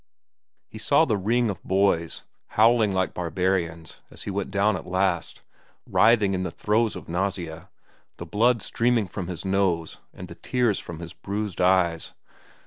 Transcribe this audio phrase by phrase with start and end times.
[0.67, 2.23] He saw the ring of boys,
[2.57, 5.43] howling like barbarians as he went down at last,
[5.85, 7.69] writhing in the throes of nausea,
[8.17, 12.15] the blood streaming from his nose and the tears from his bruised eyes.